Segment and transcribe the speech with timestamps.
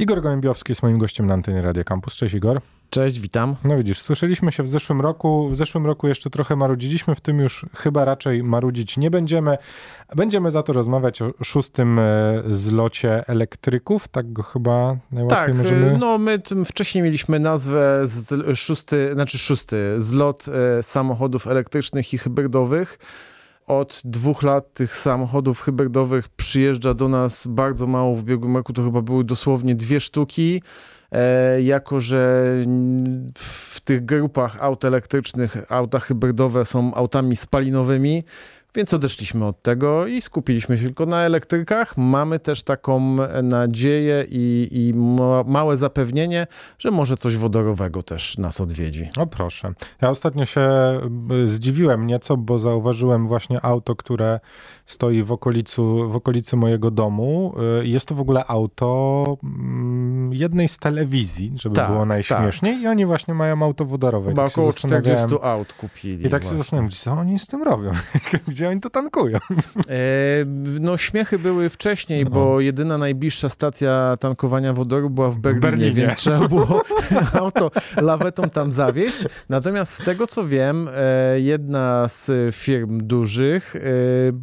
[0.00, 2.16] Igor Gołębiowski jest moim gościem na antenie Radia Campus.
[2.16, 2.60] Cześć Igor.
[2.90, 3.56] Cześć, witam.
[3.64, 5.48] No widzisz, słyszeliśmy się w zeszłym roku.
[5.48, 9.58] W zeszłym roku jeszcze trochę marudziliśmy, w tym już chyba raczej marudzić nie będziemy.
[10.16, 15.98] Będziemy za to rozmawiać o szóstym e, zlocie elektryków, tak go chyba najłatwiej tak, możemy...
[15.98, 22.98] no my wcześniej mieliśmy nazwę z, szósty, znaczy szósty zlot e, samochodów elektrycznych i hybrydowych.
[23.70, 28.14] Od dwóch lat tych samochodów hybrydowych przyjeżdża do nas bardzo mało.
[28.14, 30.62] W ubiegłym roku to chyba były dosłownie dwie sztuki.
[31.12, 32.52] E, jako że
[33.38, 38.24] w tych grupach aut elektrycznych auta hybrydowe są autami spalinowymi,
[38.74, 41.96] więc odeszliśmy od tego i skupiliśmy się tylko na elektrykach.
[41.96, 44.94] Mamy też taką nadzieję i, i
[45.46, 46.46] małe zapewnienie,
[46.78, 49.08] że może coś wodorowego też nas odwiedzi.
[49.18, 49.72] O proszę.
[50.02, 50.60] Ja ostatnio się
[51.44, 54.40] zdziwiłem nieco, bo zauważyłem właśnie auto, które
[54.86, 57.54] stoi w, okolicu, w okolicy mojego domu.
[57.82, 62.82] Y, jest to w ogóle auto mm, jednej z telewizji, żeby tak, było najśmieszniej tak.
[62.82, 64.30] i oni właśnie mają auto wodorowe.
[64.30, 66.26] Chyba tak około 40 aut kupili.
[66.26, 66.50] I tak właśnie.
[66.50, 67.92] się zastanawiam, co oni z tym robią?
[68.60, 69.38] Gdzie oni to tankują?
[69.88, 70.44] E,
[70.80, 72.30] no śmiechy były wcześniej, no.
[72.30, 75.92] bo jedyna najbliższa stacja tankowania wodoru była w Berlinie, w Berlinie.
[75.92, 76.82] więc trzeba było
[77.40, 79.24] auto lawetą tam zawieźć.
[79.48, 83.80] Natomiast z tego co wiem, e, jedna z firm dużych e,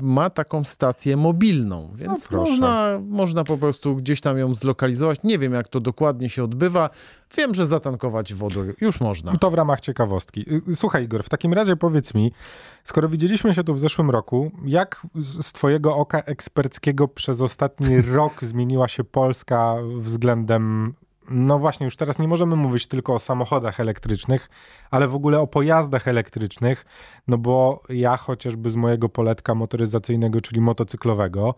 [0.01, 5.19] ma taką stację mobilną, więc no można, można po prostu gdzieś tam ją zlokalizować.
[5.23, 6.89] Nie wiem, jak to dokładnie się odbywa.
[7.37, 9.37] Wiem, że zatankować wodór już można.
[9.37, 10.45] To w ramach ciekawostki.
[10.69, 12.31] Y, słuchaj, Igor, w takim razie powiedz mi,
[12.83, 18.43] skoro widzieliśmy się tu w zeszłym roku, jak z Twojego oka eksperckiego przez ostatni rok
[18.43, 20.93] zmieniła się Polska względem
[21.29, 24.49] no właśnie, już teraz nie możemy mówić tylko o samochodach elektrycznych,
[24.91, 26.85] ale w ogóle o pojazdach elektrycznych,
[27.27, 31.55] no bo ja chociażby z mojego poletka motoryzacyjnego, czyli motocyklowego,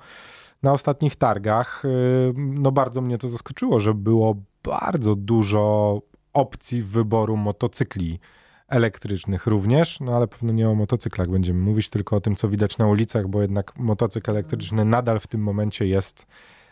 [0.63, 6.01] na ostatnich targach, y, no bardzo mnie to zaskoczyło, że było bardzo dużo
[6.33, 8.19] opcji wyboru motocykli
[8.67, 12.77] elektrycznych również, no ale pewno nie o motocyklach będziemy mówić, tylko o tym, co widać
[12.77, 16.27] na ulicach, bo jednak motocykl elektryczny nadal w tym momencie jest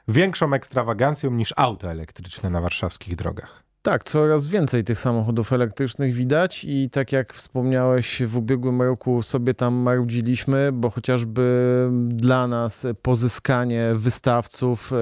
[0.07, 3.66] większą ekstrawagancją niż auto elektryczne na warszawskich drogach.
[3.87, 9.53] Tak, coraz więcej tych samochodów elektrycznych widać i tak jak wspomniałeś, w ubiegłym roku sobie
[9.53, 14.95] tam marudziliśmy, bo chociażby dla nas pozyskanie wystawców e,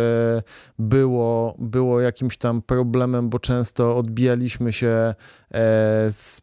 [0.80, 5.16] było, było jakimś tam problemem, bo często odbijaliśmy się e,
[6.12, 6.42] z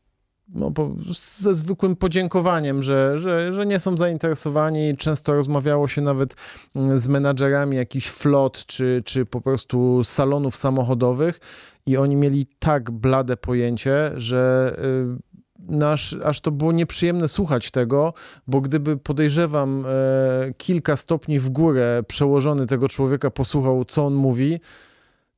[0.49, 0.73] no,
[1.19, 4.97] ze zwykłym podziękowaniem, że, że, że nie są zainteresowani.
[4.97, 6.37] Często rozmawiało się nawet
[6.77, 11.41] mm, z menadżerami jakichś flot czy, czy po prostu salonów samochodowych
[11.87, 14.75] i oni mieli tak blade pojęcie, że
[15.19, 15.33] y,
[15.69, 18.15] nasz, aż to było nieprzyjemne słuchać tego,
[18.47, 24.61] bo gdyby podejrzewam e, kilka stopni w górę przełożony tego człowieka posłuchał, co on mówi,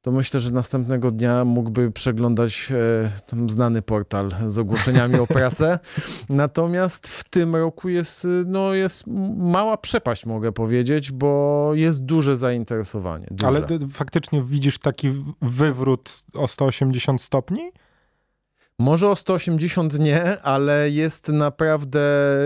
[0.05, 2.73] to myślę, że następnego dnia mógłby przeglądać
[3.37, 5.79] e, znany portal z ogłoszeniami o pracę.
[6.29, 9.07] Natomiast w tym roku jest, no, jest
[9.37, 13.27] mała przepaść, mogę powiedzieć, bo jest duże zainteresowanie.
[13.31, 13.47] Duże.
[13.47, 17.73] Ale faktycznie widzisz taki wywrót o 180 stopni?
[18.79, 22.01] Może o 180 nie, ale jest naprawdę,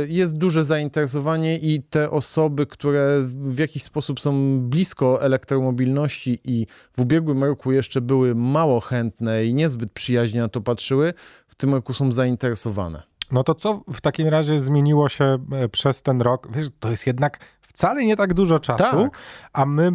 [0.09, 7.01] jest duże zainteresowanie i te osoby, które w jakiś sposób są blisko elektromobilności i w
[7.01, 11.15] ubiegłym roku jeszcze były mało chętne i niezbyt przyjaźnie na to patrzyły,
[11.47, 13.03] w tym roku są zainteresowane.
[13.33, 16.49] No to co w takim razie zmieniło się e, przez ten rok?
[16.53, 19.19] Wiesz, to jest jednak wcale nie tak dużo czasu, tak.
[19.53, 19.91] a my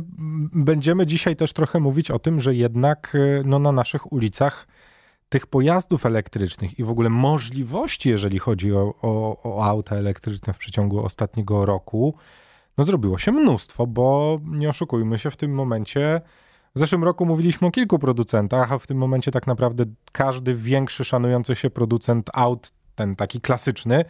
[0.54, 4.68] będziemy dzisiaj też trochę mówić o tym, że jednak e, no, na naszych ulicach
[5.34, 10.58] tych pojazdów elektrycznych i w ogóle możliwości, jeżeli chodzi o, o, o auta elektryczne w
[10.58, 12.16] przeciągu ostatniego roku,
[12.78, 16.22] no zrobiło się mnóstwo, bo nie oszukujmy się, w tym momencie
[16.76, 21.06] w zeszłym roku mówiliśmy o kilku producentach, a w tym momencie tak naprawdę każdy większy,
[21.06, 24.06] szanujący się producent aut, ten taki klasyczny,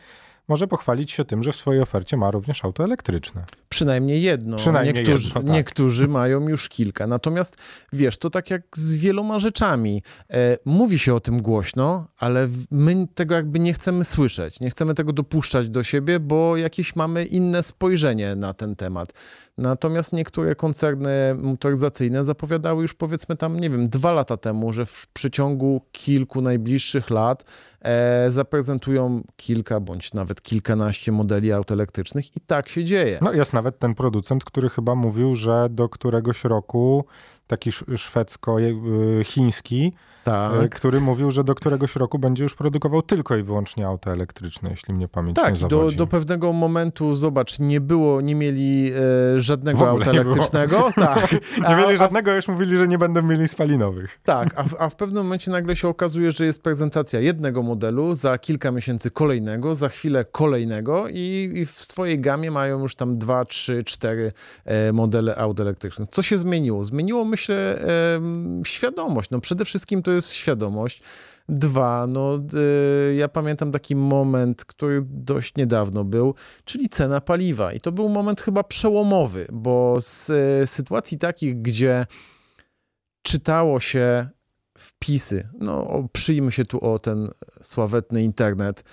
[0.48, 3.46] może pochwalić się tym, że w swojej ofercie ma również auto elektryczne.
[3.70, 4.58] Przynajmniej jedno.
[4.58, 5.52] Przynajmniej niektórzy, jedno, tak.
[5.52, 7.08] niektórzy mają już kilka.
[7.08, 7.58] Natomiast
[7.94, 10.04] wiesz, to tak jak z wieloma rzeczami.
[10.30, 14.60] E, mówi się o tym głośno, ale my tego jakby nie chcemy słyszeć.
[14.60, 19.14] Nie chcemy tego dopuszczać do siebie, bo jakieś mamy inne spojrzenie na ten temat.
[19.58, 25.08] Natomiast niektóre koncerny motoryzacyjne zapowiadały już powiedzmy tam, nie wiem, dwa lata temu, że w
[25.08, 27.46] przeciągu kilku najbliższych lat
[27.82, 33.20] e, zaprezentują kilka bądź nawet kilkanaście modeli aut elektrycznych i tak się dzieje.
[33.22, 37.06] No jest nawet ten producent, który chyba mówił, że do któregoś roku
[37.48, 39.94] taki szwedzko-chiński,
[40.24, 40.76] tak.
[40.76, 44.94] który mówił, że do któregoś roku będzie już produkował tylko i wyłącznie auta elektryczne, jeśli
[44.94, 45.98] mnie pamięć tak, nie zawodzi.
[45.98, 48.92] Do, do pewnego momentu, zobacz, nie było, nie mieli
[49.36, 50.90] e, żadnego auta elektrycznego.
[51.04, 51.32] Tak.
[51.70, 54.20] nie mieli żadnego, a już mówili, że nie będą mieli spalinowych.
[54.24, 58.16] Tak, a w, a w pewnym momencie nagle się okazuje, że jest prezentacja jednego modelu,
[58.16, 63.18] za kilka miesięcy kolejnego, za chwilę kolejnego i, i w swojej gamie mają już tam
[63.18, 64.32] dwa, trzy, cztery
[64.66, 66.10] e, modele aut elektrycznych.
[66.12, 66.84] Co się zmieniło?
[66.84, 68.22] Zmieniło, myślę, e,
[68.66, 69.30] świadomość.
[69.30, 71.02] No przede wszystkim to jest świadomość.
[71.50, 76.36] Dwa, no y, ja pamiętam taki moment, który dość niedawno był,
[76.66, 77.74] czyli cena paliwa.
[77.74, 82.06] I to był moment chyba przełomowy, bo z y, sytuacji takich, gdzie
[83.22, 84.30] czytało się
[84.78, 87.30] wpisy, no przyjmy się tu o ten
[87.62, 88.84] sławetny internet,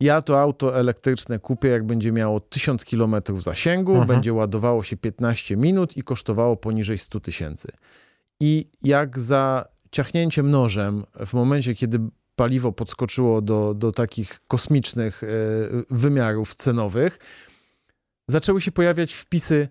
[0.00, 4.08] ja to auto elektryczne kupię, jak będzie miało 1000 km zasięgu, mhm.
[4.08, 7.68] będzie ładowało się 15 minut i kosztowało poniżej 100 tysięcy.
[8.40, 12.00] I jak za ciachnięciem nożem w momencie, kiedy
[12.36, 15.26] paliwo podskoczyło do, do takich kosmicznych e,
[15.90, 17.18] wymiarów cenowych,
[18.28, 19.68] zaczęły się pojawiać wpisy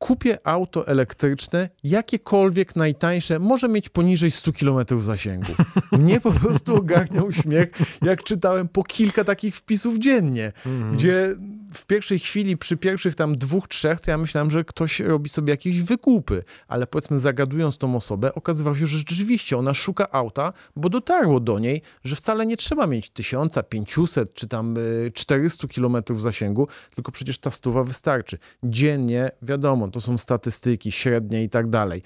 [0.00, 5.52] kupię auto elektryczne, jakiekolwiek najtańsze, może mieć poniżej 100 km zasięgu.
[5.92, 7.70] Mnie po prostu ogarniał śmiech,
[8.02, 10.92] jak czytałem po kilka takich wpisów dziennie, mm.
[10.92, 11.34] gdzie
[11.74, 15.50] w pierwszej chwili, przy pierwszych tam dwóch, trzech, to ja myślałem, że ktoś robi sobie
[15.50, 20.88] jakieś wykupy, ale powiedzmy zagadując tą osobę, okazywało się, że rzeczywiście ona szuka auta, bo
[20.88, 24.76] dotarło do niej, że wcale nie trzeba mieć 1500 czy tam
[25.14, 28.38] 400 y, km zasięgu, tylko przecież ta stuwa wystarczy.
[28.62, 32.02] Dziennie, wiadomo, to są statystyki średnie i tak dalej.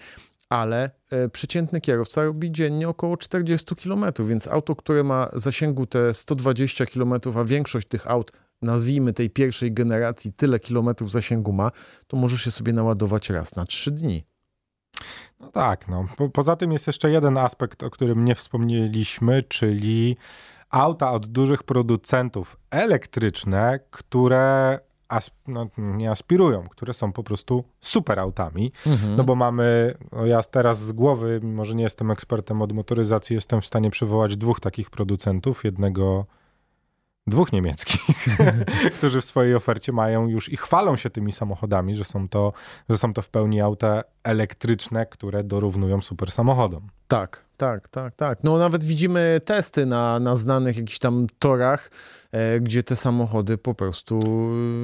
[0.48, 6.14] Ale e, przeciętny kierowca robi dziennie około 40 km, więc auto, które ma zasięgu te
[6.14, 11.70] 120 km, a większość tych aut, nazwijmy tej pierwszej generacji, tyle kilometrów zasięgu ma,
[12.06, 14.24] to możesz się sobie naładować raz na 3 dni.
[15.40, 16.04] No tak, no.
[16.16, 20.16] Po, poza tym jest jeszcze jeden aspekt, o którym nie wspomnieliśmy, czyli
[20.70, 24.78] auta od dużych producentów elektryczne, które
[25.48, 28.72] no, nie aspirują, które są po prostu super autami.
[28.86, 29.16] Mhm.
[29.16, 33.34] No bo mamy, no ja teraz z głowy, mimo że nie jestem ekspertem od motoryzacji,
[33.34, 35.64] jestem w stanie przywołać dwóch takich producentów.
[35.64, 36.26] Jednego
[37.26, 38.26] dwóch niemieckich,
[38.98, 42.52] którzy w swojej ofercie mają już i chwalą się tymi samochodami, że są to,
[42.88, 46.88] że są to w pełni auta elektryczne, które dorównują super samochodom.
[47.08, 48.38] Tak, tak, tak, tak.
[48.42, 51.90] No nawet widzimy testy na, na znanych jakichś tam torach,
[52.32, 54.20] e, gdzie te samochody po prostu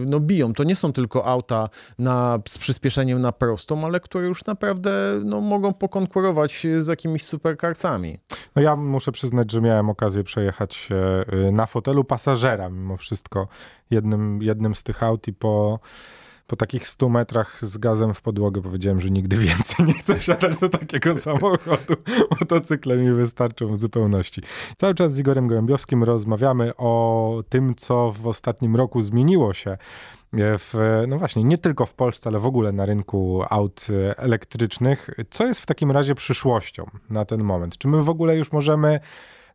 [0.07, 0.53] no, biją.
[0.53, 5.41] To nie są tylko auta na, z przyspieszeniem na prostą, ale które już naprawdę no,
[5.41, 8.19] mogą pokonkurować z jakimiś supercarsami.
[8.57, 13.49] No ja muszę przyznać, że miałem okazję przejechać się y, na fotelu pasażera mimo wszystko
[13.91, 15.81] jednym, jednym z tych aut i po
[16.51, 20.57] po takich 100 metrach z gazem w podłogę powiedziałem, że nigdy więcej nie chcę wsiadać
[20.57, 21.95] do takiego samochodu.
[22.41, 24.43] Motocykle mi wystarczą w zupełności.
[24.77, 29.79] Cały czas z Igorem Gołębiowskim rozmawiamy o tym, co w ostatnim roku zmieniło się
[30.33, 33.87] w, no właśnie, nie tylko w Polsce, ale w ogóle na rynku aut
[34.17, 35.11] elektrycznych.
[35.31, 37.79] Co jest w takim razie przyszłością na ten moment?
[37.79, 39.01] Czy my w ogóle już możemy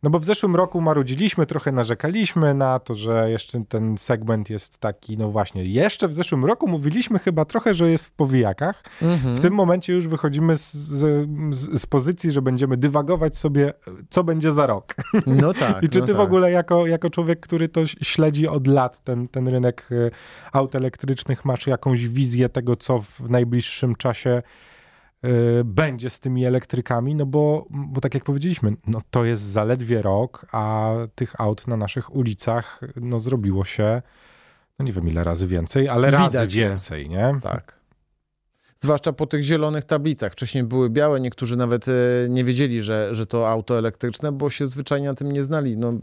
[0.05, 4.77] no bo w zeszłym roku marudziliśmy, trochę narzekaliśmy na to, że jeszcze ten segment jest
[4.77, 8.83] taki, no właśnie, jeszcze w zeszłym roku mówiliśmy chyba trochę, że jest w powijakach.
[9.01, 9.35] Mhm.
[9.35, 13.73] W tym momencie już wychodzimy z, z, z, pozycji, że będziemy dywagować sobie,
[14.09, 14.95] co będzie za rok.
[15.27, 15.83] No tak.
[15.83, 16.21] I czy no ty tak.
[16.21, 20.11] w ogóle jako, jako człowiek, który to śledzi od lat, ten, ten rynek y,
[20.51, 24.41] aut elektrycznych, masz jakąś wizję tego, co w najbliższym czasie
[25.66, 30.46] będzie z tymi elektrykami, no bo, bo tak jak powiedzieliśmy, no to jest zaledwie rok,
[30.51, 34.01] a tych aut na naszych ulicach no zrobiło się,
[34.79, 37.39] no nie wiem ile razy więcej, ale Widać razy więcej, nie?
[37.44, 37.85] Tak
[38.86, 40.32] zwłaszcza po tych zielonych tablicach.
[40.32, 41.92] Wcześniej były białe, niektórzy nawet e,
[42.30, 45.77] nie wiedzieli, że, że to auto elektryczne, bo się zwyczajnie na tym nie znali.
[45.77, 45.94] No,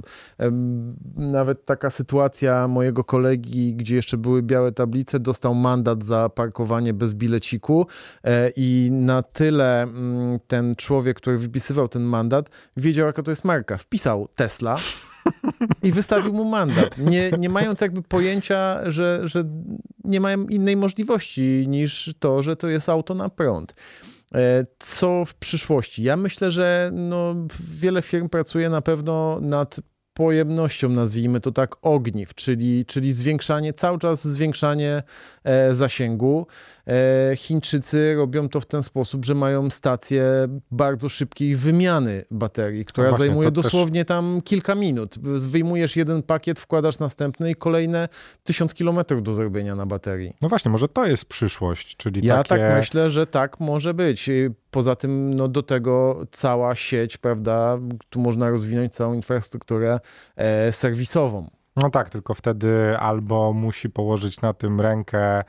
[1.16, 7.14] nawet taka sytuacja mojego kolegi, gdzie jeszcze były białe tablice, dostał mandat za parkowanie bez
[7.14, 7.86] bileciku
[8.24, 13.44] e, i na tyle mm, ten człowiek, który wypisywał ten mandat, wiedział, jaka to jest
[13.44, 13.76] marka.
[13.78, 14.76] Wpisał Tesla
[15.82, 19.44] i wystawił mu mandat, nie, nie mając jakby pojęcia, że, że
[20.04, 23.74] nie mają innej możliwości niż to, że to jest auto na prąd.
[24.34, 26.02] E, co w przyszłości?
[26.02, 29.80] Ja myślę, że no, wiele firm pracuje na pewno nad
[30.14, 35.02] pojemnością, nazwijmy to tak, ogniw, czyli, czyli zwiększanie, cały czas zwiększanie
[35.44, 36.46] e, zasięgu.
[36.88, 40.24] E, Chińczycy robią to w ten sposób, że mają stację
[40.70, 45.18] bardzo szybkiej wymiany baterii, która No właśnie, zajmuje to też- dosłownie tam kilka minut.
[45.38, 48.08] Wyjmujesz jeden pakiet, wkładasz następny i kolejne
[48.44, 50.36] tysiąc kilometrów do zrobienia na baterii.
[50.42, 52.62] No właśnie, może to jest przyszłość, czyli Ja takie...
[52.62, 54.30] tak myślę, że tak może być.
[54.70, 57.78] Poza tym no, do tego cała sieć, prawda,
[58.10, 60.00] tu można rozwinąć całą infrastrukturę
[60.36, 61.50] e, serwisową.
[61.76, 65.44] No tak, tylko wtedy albo musi położyć na tym rękę.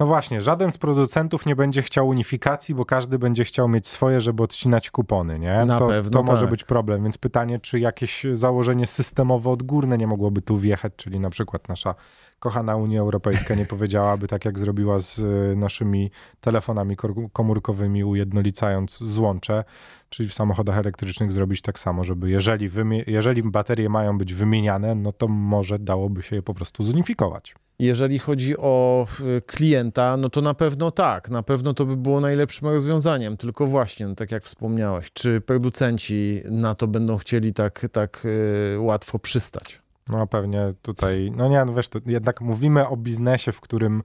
[0.00, 4.20] No właśnie, żaden z producentów nie będzie chciał unifikacji, bo każdy będzie chciał mieć swoje,
[4.20, 5.64] żeby odcinać kupony, nie?
[5.64, 6.50] Na to, pewno to może tak.
[6.50, 11.30] być problem, więc pytanie, czy jakieś założenie systemowo odgórne nie mogłoby tu wjechać, czyli na
[11.30, 11.94] przykład nasza
[12.38, 16.96] kochana Unia Europejska nie powiedziałaby tak, jak zrobiła z y, naszymi telefonami
[17.32, 19.64] komórkowymi, ujednolicając złącze,
[20.08, 22.70] czyli w samochodach elektrycznych zrobić tak samo, żeby jeżeli,
[23.06, 27.54] jeżeli baterie mają być wymieniane, no to może dałoby się je po prostu zunifikować.
[27.78, 29.06] Jeżeli chodzi o
[29.46, 34.08] klienta, no to na pewno tak, na pewno to by było najlepszym rozwiązaniem, tylko właśnie,
[34.08, 39.82] no tak jak wspomniałeś, czy producenci na to będą chcieli tak, tak y, łatwo przystać?
[40.08, 44.02] No pewnie tutaj, no nie, no wiesz, to jednak mówimy o biznesie, w którym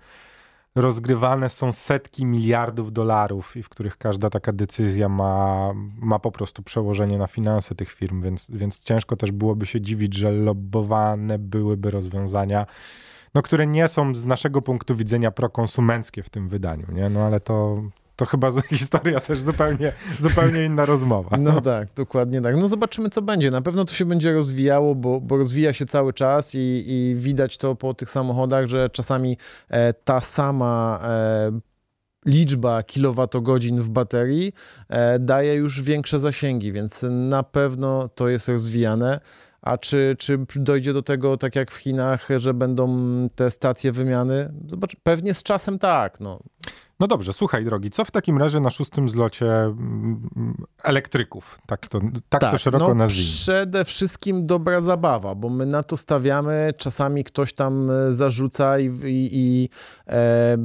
[0.75, 6.63] rozgrywane są setki miliardów dolarów i w których każda taka decyzja ma, ma po prostu
[6.63, 11.92] przełożenie na finanse tych firm, więc, więc ciężko też byłoby się dziwić, że lobbowane byłyby
[11.92, 12.65] rozwiązania,
[13.36, 17.10] no, które nie są z naszego punktu widzenia prokonsumenckie w tym wydaniu, nie?
[17.10, 17.84] No ale to,
[18.16, 21.38] to chyba historia też zupełnie, zupełnie inna rozmowa.
[21.38, 22.56] No tak, dokładnie tak.
[22.56, 23.52] No zobaczymy, co będzie.
[23.52, 27.58] Na pewno to się będzie rozwijało, bo, bo rozwija się cały czas i, i widać
[27.58, 29.38] to po tych samochodach, że czasami
[29.70, 31.60] e, ta sama e,
[32.25, 34.54] liczba kilowatogodzin w baterii
[34.90, 39.20] e, daje już większe zasięgi, więc na pewno to jest rozwijane.
[39.63, 42.89] A czy, czy dojdzie do tego, tak jak w Chinach, że będą
[43.36, 44.53] te stacje wymiany?
[44.67, 46.20] Zobacz, pewnie z czasem tak.
[46.20, 46.39] No.
[47.00, 50.29] No dobrze, słuchaj drogi, co w takim razie na szóstym zlocie mm,
[50.84, 51.60] elektryków?
[51.65, 53.32] Tak to, tak to szeroko no, nazwijmy.
[53.32, 56.74] Przede wszystkim dobra zabawa, bo my na to stawiamy.
[56.77, 59.70] Czasami ktoś tam e, zarzuca i, i, i
[60.08, 60.58] e,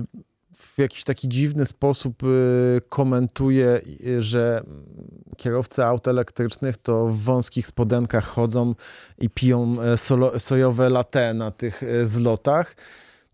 [0.58, 2.26] w jakiś taki dziwny sposób e,
[2.80, 4.62] komentuje, e, że
[5.36, 8.74] kierowcy aut elektrycznych to w wąskich spodenkach chodzą
[9.18, 12.76] i piją e, sojowe latte na tych e, zlotach.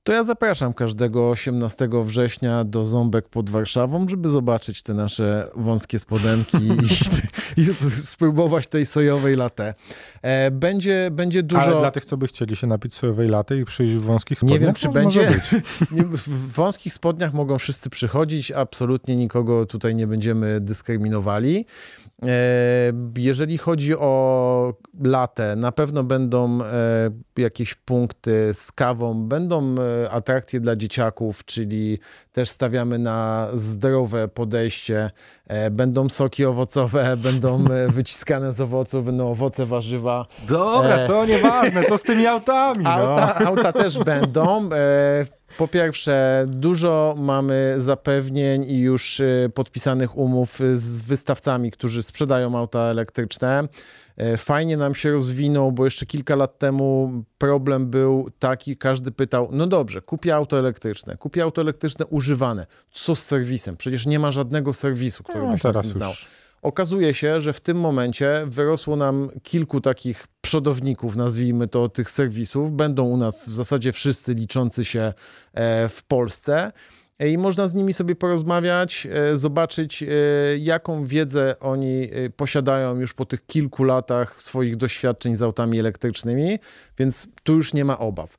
[0.04, 5.98] To ja zapraszam każdego 18 września do Ząbek pod Warszawą, żeby zobaczyć te nasze wąskie
[5.98, 6.56] spodenki
[7.56, 9.74] i, i spróbować tej sojowej latte.
[10.22, 11.62] E, Będzie, będzie dużo...
[11.62, 14.60] Ale dla tych, co by chcieli się napić sojowej laty i przyjść w wąskich spodniach,
[14.60, 15.30] Nie wiem, czy będzie.
[16.12, 21.66] W wąskich spodniach mogą wszyscy przychodzić, absolutnie nikogo tutaj nie będziemy dyskryminowali.
[22.22, 22.28] E,
[23.18, 29.74] Jeżeli chodzi o latę, na pewno będą e, jakieś punkty z kawą, będą
[30.10, 31.98] atrakcje dla dzieciaków, czyli
[32.32, 35.10] też stawiamy na zdrowe podejście.
[35.46, 40.26] E, Będą soki owocowe, będą e, wyciskane z owoców, będą owoce, warzywa.
[40.48, 41.06] Dobra, E.
[41.06, 42.90] to nieważne, co z tymi autami, no.
[42.90, 44.70] Auta, auta też będą.
[44.72, 45.24] E,
[45.58, 52.78] Po pierwsze, dużo mamy zapewnień i już e, podpisanych umów z wystawcami, którzy sprzedają auta
[52.80, 53.68] elektryczne.
[54.16, 59.48] E, Fajnie nam się rozwinął, bo jeszcze kilka lat temu problem był taki, każdy pytał,
[59.52, 63.76] no dobrze, kupię auto elektryczne, kupię auto elektryczne używane, co z serwisem?
[63.76, 66.12] Przecież nie ma żadnego serwisu, który No, byś na teraz tym znał.
[66.62, 72.72] Okazuje się, że w tym momencie wyrosło nam kilku takich przodowników, nazwijmy to, tych serwisów.
[72.72, 75.12] Będą u nas w zasadzie wszyscy liczący się
[75.54, 76.72] e, w Polsce.
[77.18, 80.06] E, I można z nimi sobie porozmawiać, e, zobaczyć, e,
[80.58, 86.58] jaką wiedzę oni posiadają już po tych kilku latach swoich doświadczeń z autami elektrycznymi,
[86.98, 88.36] więc tu już nie ma obaw.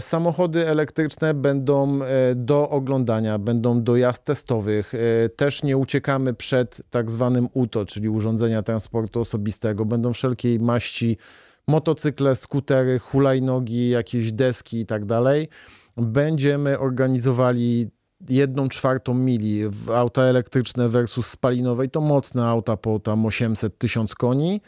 [0.00, 2.00] Samochody elektryczne będą
[2.34, 4.92] do oglądania, będą do jazd testowych.
[5.36, 9.84] Też nie uciekamy przed tak zwanym UTO, czyli urządzenia transportu osobistego.
[9.84, 11.18] Będą wszelkiej maści
[11.66, 15.48] motocykle, skutery, hulajnogi, jakieś deski i tak dalej.
[15.96, 17.90] Będziemy organizowali
[18.28, 24.14] jedną czwartą mili w auta elektryczne versus spalinowe i to mocne auta po tam 800-1000
[24.14, 24.60] koni.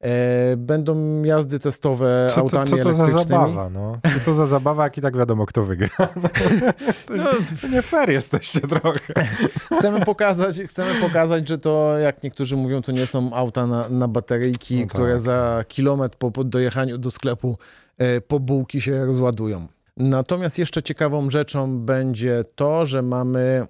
[0.00, 3.98] E, Będą jazdy testowe Co autami co to za zabawa, no?
[4.14, 5.88] Co to za zabawa, jak i tak wiadomo, kto wygra.
[6.86, 9.14] Jesteś, No, nie fair jesteście trochę.
[9.78, 14.08] chcemy pokazać, chcemy pokazać, że to, jak niektórzy mówią, to nie są auta na, na
[14.08, 15.20] bateryjki, No które tak.
[15.20, 17.58] za kilometr po, po dojechaniu do sklepu
[17.98, 19.66] e, po bułki się rozładują.
[20.02, 23.66] Natomiast jeszcze ciekawą rzeczą będzie to, że mamy e,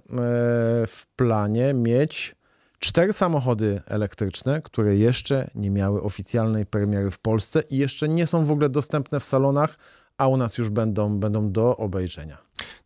[0.87, 2.37] w planie mieć
[2.79, 8.45] cztery samochody elektryczne, które jeszcze nie miały oficjalnej premiery w Polsce i jeszcze nie są
[8.45, 9.79] w ogóle dostępne w salonach,
[10.23, 12.39] a u nas już będą, będą do obejrzenia.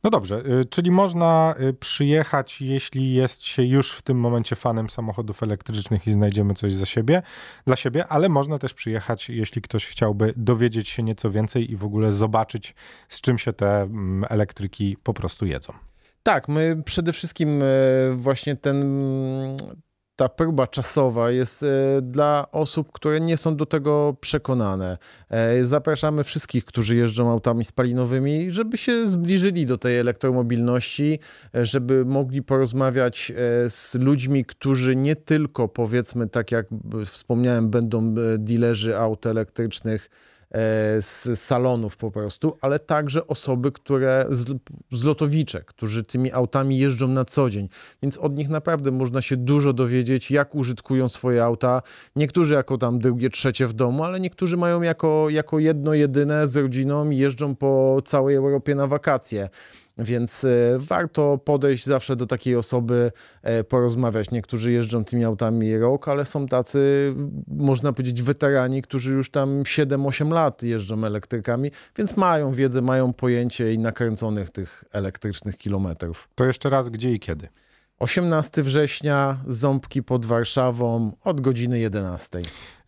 [0.05, 4.91] No dobrze, y, czyli można y, przyjechać, jeśli jest się już w tym momencie fanem
[4.91, 7.23] samochodów elektrycznych i znajdziemy coś za siebie,
[7.67, 11.85] dla siebie, ale można też przyjechać, jeśli ktoś chciałby dowiedzieć się nieco więcej i w
[11.85, 12.75] ogóle zobaczyć,
[13.09, 15.73] z czym się te mm, elektryki po prostu jedzą.
[16.23, 17.67] Tak, my przede wszystkim e,
[18.15, 18.85] właśnie ten,
[20.17, 21.67] ta próba czasowa jest e,
[22.03, 24.99] dla osób, które nie są do tego przekonane.
[25.31, 31.19] E, zapraszamy wszystkich, którzy jeżdżą autami spalinowymi, żeby się zbliżyli do tej elektromobilności,
[31.55, 33.33] żeby mogli porozmawiać
[33.69, 36.67] z ludźmi, którzy nie tylko powiedzmy, tak jak
[37.07, 40.36] wspomniałem, będą dealerzy aut elektrycznych, E,
[41.01, 44.59] z salonów po prostu, ale także osoby, które z,
[44.93, 47.69] z lotowicze, którzy tymi autami jeżdżą na co dzień.
[48.03, 51.83] Więc od nich naprawdę można się dużo dowiedzieć, jak użytkują swoje auta.
[52.17, 56.57] Niektórzy jako tam drugie, trzecie w domu, ale niektórzy mają jako, jako jedno, jedyne z
[56.57, 59.49] rodziną i jeżdżą po całej Europie na wakacje.
[59.99, 60.49] Więc e,
[60.79, 63.13] warto podejść zawsze do takiej osoby,
[63.43, 64.31] e, porozmawiać.
[64.31, 67.15] Niektórzy jeżdżą tymi autami rok, ale są tacy,
[67.49, 73.75] można powiedzieć, weterani, którzy już tam 7-8 lat jeżdżą elektrykami, więc mają wiedzę, mają pojęcie
[73.75, 76.29] i nakręconych tych elektrycznych kilometrów.
[76.35, 77.49] To jeszcze raz, gdzie i kiedy?
[77.99, 82.39] 18 września, Ząbki pod Warszawą od godziny 11.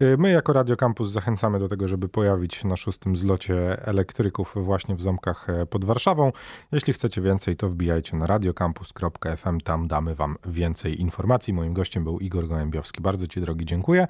[0.03, 4.55] Y, my jako Radio Campus zachęcamy do tego, żeby pojawić się na szóstym zlocie elektryków
[4.57, 6.33] właśnie w Ząbkach e, pod Warszawą.
[6.73, 11.53] Jeśli chcecie więcej, to wbijajcie na radiocampus.fm, tam damy wam więcej informacji.
[11.53, 13.03] Moim gościem był Igor Gołębiowski.
[13.03, 14.07] Bardzo ci drogi dziękuję.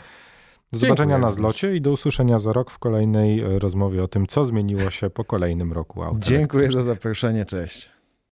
[0.73, 4.09] Do zobaczenia Dziękuję na zlocie i do usłyszenia za rok w kolejnej e, rozmowie o
[4.09, 7.98] tym, co zmieniło się po kolejnym roku Dziękuję za zaproszenie, cześć.